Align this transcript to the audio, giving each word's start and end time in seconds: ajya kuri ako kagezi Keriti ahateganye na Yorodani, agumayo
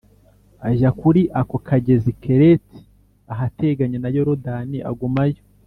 ajya 0.69 0.89
kuri 0.99 1.21
ako 1.41 1.55
kagezi 1.67 2.11
Keriti 2.21 2.77
ahateganye 3.33 3.97
na 4.01 4.09
Yorodani, 4.15 4.77
agumayo 4.91 5.41